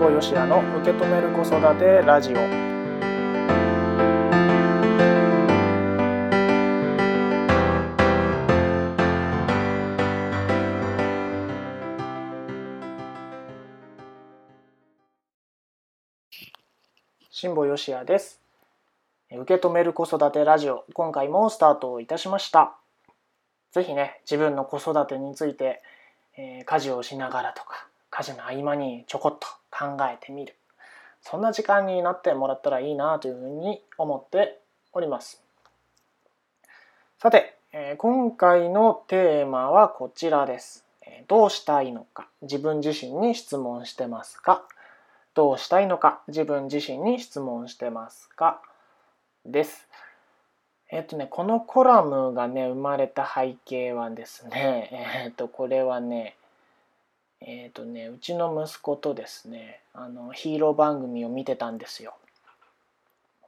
[0.00, 2.36] 保よしやの受け止める子育てラジオ。
[17.30, 18.40] 辛坊よしやです。
[19.30, 20.86] 受け止める子育てラジオ。
[20.94, 22.78] 今回もスタートいたしました。
[23.72, 25.82] ぜひね自分の子育てについて、
[26.38, 27.89] えー、家事をしながらとか
[28.20, 30.54] 家事の合間にちょこっと考えてみる。
[31.22, 34.60] そんな時間になってもらったらいいなというふうに思って
[34.92, 35.42] おります。
[37.18, 42.28] さて、えー、今回のテーマはこちらです、えー、どうしたいのか。
[42.42, 44.64] 自分自身に質問してますか。
[45.32, 46.20] どうしたいのか。
[46.28, 48.60] 自分自身に質問してますか。
[49.46, 49.88] です。
[50.90, 54.90] えっとね、このコラムがね、生まれた背景はですね、
[55.24, 56.36] えっと、これはね、
[57.40, 62.14] えっとね、うちの息子とですね、あの、ヒーロー番組を見てたんですよ。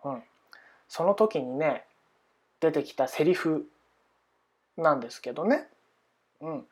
[0.04, 0.22] うん。
[0.88, 1.84] その時にね、
[2.60, 3.66] 出てきたセリフ
[4.76, 5.66] なんですけどね。
[6.40, 6.66] うん。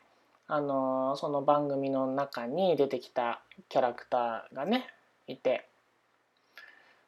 [0.52, 4.88] あのその番組の中に出てきたキャラクターがね
[5.28, 5.64] いて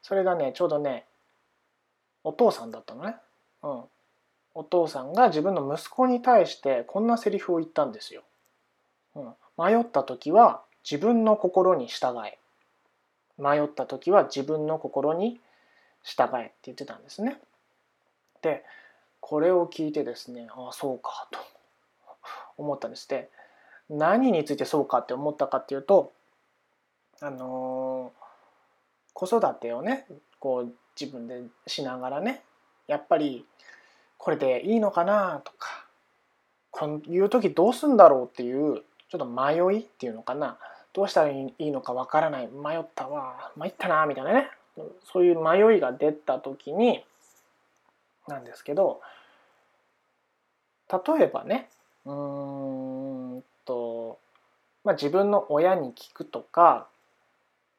[0.00, 1.06] それがねちょうどね
[2.22, 3.17] お父さんだったのね。
[3.65, 3.83] うん、
[4.55, 8.22] お父さんが自分の息子に対してこんなセリフを言ったんですよ。
[9.17, 12.39] うん、迷った時は自分の心に従え。
[13.39, 15.41] 迷った時は自分の心に
[16.03, 17.39] 従えって言ってたんですね。
[18.42, 18.64] で
[19.20, 21.39] これを聞いてですねああそうかと
[22.59, 23.31] 思ったんですで
[23.89, 26.12] 何についてそうかって思ったかっていうと
[27.20, 28.12] あの
[29.14, 30.06] 子育てをね
[30.41, 32.42] こう自分でしながらね
[32.89, 33.47] やっぱり
[34.19, 35.87] これでいいのかなとか
[36.70, 38.83] こういう時どうすんだろうっていう
[39.13, 40.57] ちょっと迷いっていうのかな？
[40.95, 42.49] どうしたらいいのかわからない。
[42.49, 43.53] 迷ったわ。
[43.57, 44.49] 参ったなみたいなね。
[45.05, 47.05] そういう迷いが出た時に
[48.27, 49.03] なんですけど
[50.91, 51.69] 例えばね
[52.06, 54.19] うんと、
[54.83, 56.87] まあ、自分の親に聞くとか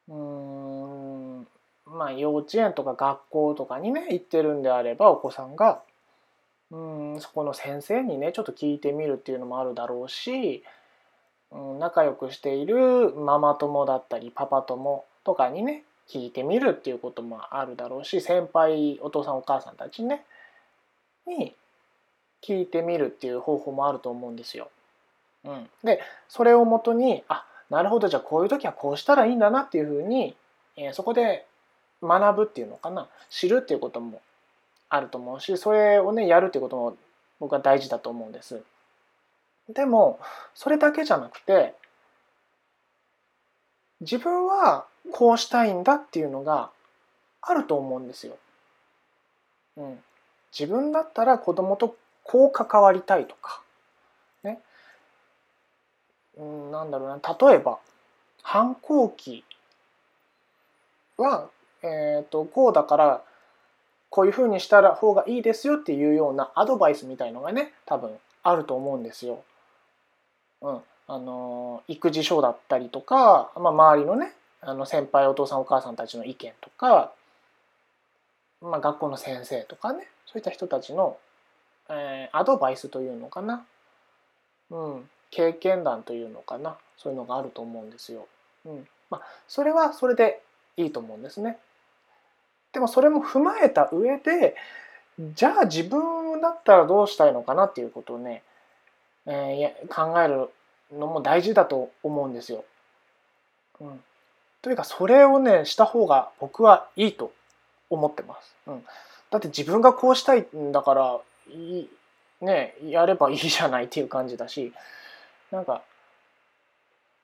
[0.06, 1.46] うん
[1.84, 5.82] まあ幼稚園とか学校とかにね行ってるんであればお子さんが
[6.70, 10.62] うんそこの先生にねちょっと聞いてみるっていうのもあるだろうし、
[11.78, 20.24] 仲良くしているママ友だったりパパ友とかにね聞いてみるっていうこともあるだろうし先輩お父さんお母さんたちね
[21.26, 21.54] に
[22.42, 24.68] 聞いてみるっていう方法もあると思うんですよ。
[25.44, 30.34] うん、でそれをもとにあなるほどじゃあこういう時はこうしたらいいんだなっていうふうに、
[30.76, 31.46] えー、そこで
[32.02, 34.20] 学ぶっていうのかな知るっていうことも
[34.88, 36.96] あると思うしそれをねやるっていうことも
[37.40, 38.62] 僕は大事だと思うんです。
[39.68, 40.20] でも
[40.54, 41.74] それだけじゃなくて
[44.00, 46.70] 自分はこうしたいんだっていうのが
[47.40, 48.36] あると思うんですよ。
[49.76, 50.02] うん、
[50.58, 53.60] 自分だったら子供とこう関わりたいとか
[54.44, 54.60] ね
[56.36, 57.78] うんなんだろうな例えば
[58.42, 59.44] 反抗期
[61.16, 61.48] は、
[61.82, 63.22] えーと、こうだから
[64.10, 69.42] こういうふうにしたら方がいいですよっていうようなアドバイスみたいのがね多分あると思うんですよ。
[70.64, 77.12] うん、あの育児書だったりとか、まあ、周りのねあの先輩お父さんお母さんたちの意見とか、
[78.60, 81.16] まあ、学校の先生とかねそういった人たちの
[81.88, 83.64] えー、アドバイスというのかな、
[84.70, 86.76] うん、経験談というのかな。
[86.96, 88.26] そういうのがあると思うんですよ。
[88.64, 88.88] うん。
[89.10, 90.40] まあ、それはそれで
[90.76, 91.58] いいと思うんですね。
[92.72, 94.56] でもそれも踏まえた上で
[95.34, 98.42] じゃあ自分だったらどうしたいのかなっていうことをね、
[99.26, 100.50] えー、考える
[100.92, 102.64] のも大事だと思うんですよ。
[103.80, 104.04] うん、
[104.62, 107.32] というかそれをねした方が僕はいいと
[107.90, 108.54] 思ってます。
[108.66, 108.84] うん、
[109.30, 111.20] だって自分がこうしたいんだから
[111.50, 111.86] い
[112.40, 114.72] ねやればいいじゃないっていう感じだし
[115.50, 115.82] なんか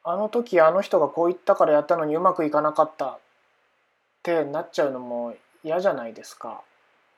[0.03, 3.19] あの時あの人がこう言ったからやったのにうまくいかなかったっ
[4.23, 6.63] てなっちゃうのも嫌じゃないですか。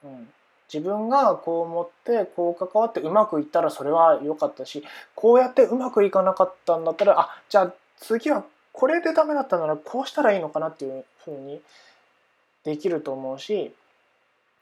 [0.04, 0.28] うん、
[0.72, 4.82] 自分がこう思ってこう関わってうまくいったらそれは良かったし
[5.14, 11.60] こうやってうまくいかなかったんだったらあじゃあ次はこれでダメだったならこうしたらいいのかなっていうふうに
[12.64, 13.72] できると思うし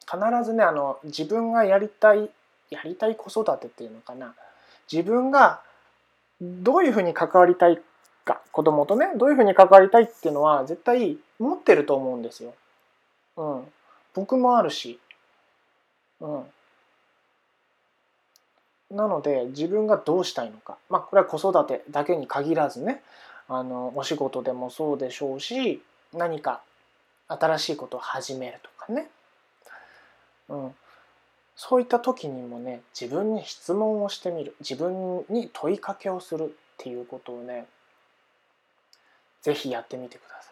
[0.00, 2.28] 必ずねあの自分がやりたい
[2.70, 4.34] やりたい子育てっていうのかな。
[4.90, 5.60] 自分が
[6.40, 7.80] どういうふうに関わりたい
[8.24, 12.54] か子供とねどういうふうに関わりたいっていうのは絶対持ってると思うんですよ。
[13.36, 13.64] うん、
[14.14, 14.98] 僕もあるし、
[16.20, 16.44] う
[18.94, 20.76] ん、なので自分がどうしたいのか。
[20.88, 23.02] まあこれは子育てだけに限らずね。
[23.48, 25.82] あのお仕事でもそうでしょうし
[26.12, 26.62] 何か
[27.26, 29.08] 新しいことを始めるとかね、
[30.48, 30.74] うん、
[31.56, 34.54] そういった時にもね自分に質問をしてみる。
[34.60, 37.66] 自分に問いかけをするっていうことをね
[39.42, 40.50] 是非やってみてくださ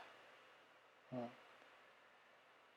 [1.14, 1.17] い。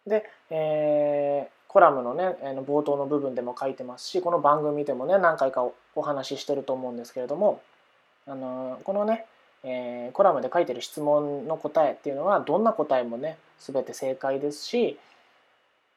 [0.06, 2.36] うん、で、えー、コラムのね
[2.68, 5.66] 冒頭の部分でも書いてますしこの番組でもね何回か
[5.96, 7.62] お話ししてると思うんですけれども
[8.28, 9.26] あのこのね、
[9.64, 15.00] え、コラムで書いてる質問の答えっていうのはどんな答えもね全て正解ですし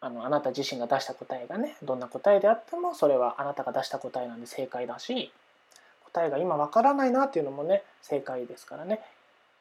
[0.01, 5.33] あのあなた自身が出した答えがねどんな答えであってもそれはあなたが出した答えなんで正解だし
[6.13, 9.01] 答えが今わからないなっていうのもね正解ですからね。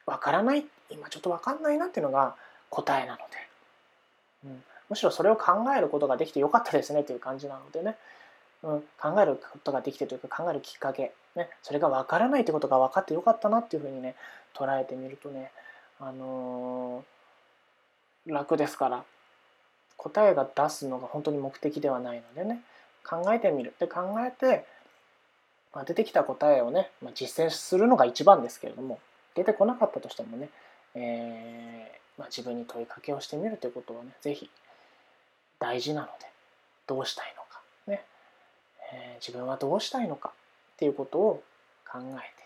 [0.06, 2.36] わからない今ちょっとわかんないなっていうのが
[2.70, 3.24] 答えなので、
[4.44, 4.62] うん、
[4.94, 7.96] むしろそれを考えることができてよかったですねという感じなのでね、
[8.62, 14.14] うん、考えることができてというか考えるきっかけ、ね、それがわからないということが分かってよかったなっていうふうにね
[14.56, 15.50] 捉えてみるとね、
[15.98, 19.04] あのー、楽ですから。
[19.96, 22.60] 答えが出すのが本当に目的ではないのでね。
[23.08, 23.72] 考えてみる。
[23.78, 24.64] で考えて、
[25.72, 28.98] まあ、出てきた答えをね、まあ、実践するのが一番ですけれども
[29.34, 30.50] 出てこなかったとしてもね、
[30.94, 34.50] えー、まあ、自分に問いかけをしてみるということはね是非
[35.58, 36.12] 大事なので
[36.86, 38.04] どうしたいのかね、
[38.92, 41.42] えー、自分はどうしたいのかっていうことを
[41.90, 42.44] 考えて。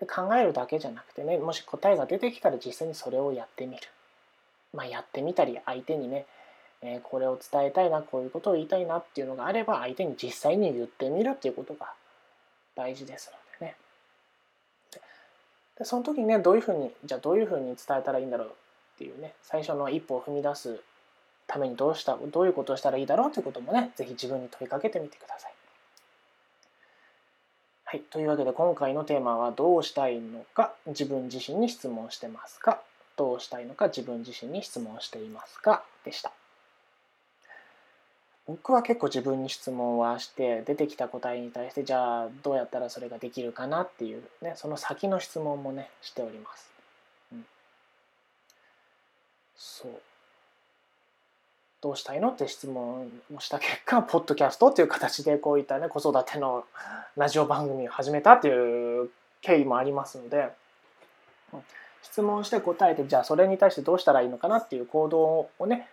[0.00, 3.82] で考えるだけじゃなくてねもし答えが出てきたら実際にそれをやってみる。
[4.72, 6.26] まあ、やってみたり相手にね、
[6.80, 11.92] えー、これを伝えたいなこういうことを言いたいなっていうのがあれば相手に実際に言ってみるっていうことが
[12.76, 13.76] 大事ですのでね。
[15.78, 18.50] でその時にねどういうふうにじゃあどういうふうに伝えたらいいんだろうっ
[18.98, 20.80] ていうね最初の一歩を踏み出す
[21.50, 25.52] ためにどうしたどういうことをしたらいいだろうということもね是非自分に問いかけてみてください。
[27.86, 32.80] はい、というわけで今回のテーマは「どうしたいのか自分自身に質問してますか?」
[33.18, 36.30] どうしたいのか自分自身に質問していますかでした。
[38.46, 46.70] 僕は結構自分に質問はして出てきた答えに対してじゃあどうやったらそれができるかなっていうねその先の質問もねしております。
[47.32, 47.46] うん、
[49.56, 50.00] そう
[51.80, 52.28] どうしたいの？
[52.28, 56.64] って質問をした結果 ポッドキャストっていう形でこういったね子育ての
[57.16, 59.10] ラジオ番組を始めたっていう
[59.40, 60.50] 経緯もありますので、
[62.02, 65.88] 質問して答えてじゃあそれに対してどうしたらいいのかなっていう行動をね、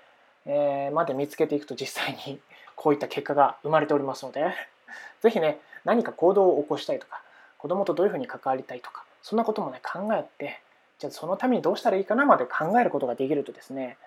[0.45, 2.41] えー、まで見つけていくと実際に
[2.75, 4.53] こういった結果が生まれておりますので
[5.21, 7.21] 是非ね何か行動を起こしたいとか
[7.57, 10.59] 子供とどういうふうに関わりたいとかそんなこともね考えて
[10.99, 13.97] じゃあそのためにどうしたらいいかなまで考えることができるとですね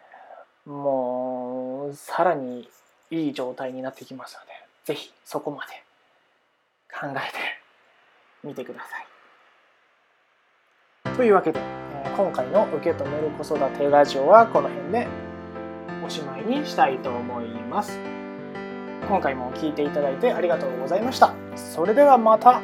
[0.67, 1.40] もう
[1.93, 2.69] さらに
[3.11, 4.53] いい状態になってきますので
[4.85, 5.73] 是非そこまで
[6.93, 7.39] 考えて
[8.43, 9.11] みてください。
[11.17, 11.61] というわけで
[12.17, 15.07] 今回の受け止める子育てラジオはこの辺で
[16.05, 17.99] おしまいにしたいと思います
[19.09, 22.63] 今回も聞いていただいてありがとうございましたそれではまた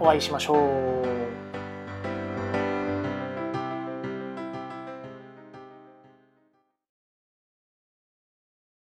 [0.00, 1.01] お会いしましょう